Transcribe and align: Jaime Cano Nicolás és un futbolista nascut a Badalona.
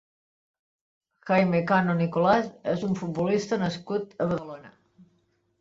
Jaime 1.31 1.61
Cano 1.71 1.95
Nicolás 2.01 2.49
és 2.73 2.87
un 2.89 2.97
futbolista 3.03 3.63
nascut 3.67 4.17
a 4.19 4.29
Badalona. 4.33 4.77